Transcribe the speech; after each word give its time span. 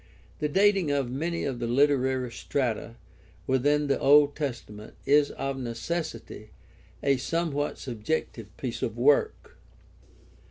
The 0.39 0.49
dating 0.49 0.89
of 0.89 1.11
many 1.11 1.43
of 1.43 1.59
the 1.59 1.67
literary 1.67 2.31
strata 2.31 2.95
within 3.45 3.85
the 3.85 3.99
Old 3.99 4.35
Testa 4.35 4.71
ment 4.73 4.95
is 5.05 5.29
of 5.29 5.59
necessity 5.59 6.49
a 7.03 7.17
somewhat 7.17 7.77
subjective 7.77 8.47
piece 8.57 8.81
of 8.81 8.97
work. 8.97 9.57